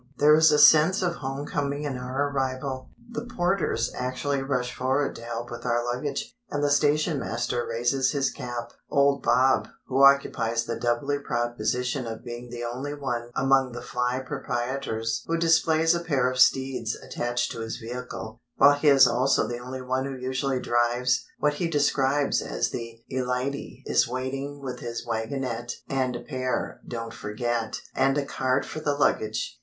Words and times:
There 0.17 0.33
is 0.33 0.51
a 0.51 0.57
sense 0.57 1.03
of 1.03 1.13
home 1.17 1.45
coming 1.45 1.83
in 1.83 1.95
our 1.95 2.29
arrival. 2.31 2.89
The 3.11 3.23
porters 3.27 3.93
actually 3.95 4.41
rush 4.41 4.73
forward 4.73 5.15
to 5.17 5.21
help 5.21 5.51
with 5.51 5.63
our 5.63 5.85
luggage, 5.85 6.35
and 6.49 6.63
the 6.63 6.71
station 6.71 7.19
master 7.19 7.67
raises 7.69 8.09
his 8.09 8.31
cap. 8.31 8.71
Old 8.89 9.21
Bob—who 9.21 10.03
occupies 10.03 10.65
the 10.65 10.75
doubly 10.79 11.19
proud 11.19 11.55
position 11.55 12.07
of 12.07 12.23
being 12.25 12.49
the 12.49 12.63
only 12.63 12.95
one 12.95 13.29
among 13.35 13.73
the 13.73 13.81
fly 13.83 14.19
proprietors 14.25 15.23
who 15.27 15.37
displays 15.37 15.93
a 15.93 15.99
pair 15.99 16.31
of 16.31 16.39
steeds 16.39 16.95
attached 16.95 17.51
to 17.51 17.59
his 17.59 17.77
vehicle, 17.77 18.41
while 18.55 18.73
he 18.73 18.87
is 18.87 19.05
also 19.05 19.47
the 19.47 19.59
one 19.85 20.05
who 20.05 20.17
usually 20.17 20.59
drives 20.59 21.23
what 21.37 21.53
he 21.53 21.67
describes 21.69 22.41
as 22.41 22.71
"the 22.71 22.99
e 23.11 23.21
light 23.21 23.51
y"—is 23.53 24.07
waiting 24.07 24.63
with 24.63 24.79
his 24.79 25.05
wagonette 25.05 25.73
(and 25.87 26.17
pair, 26.27 26.81
don't 26.87 27.13
forget) 27.13 27.81
and 27.93 28.17
a 28.17 28.25
cart 28.25 28.65
for 28.65 28.79
the 28.79 28.95
luggage. 28.95 29.59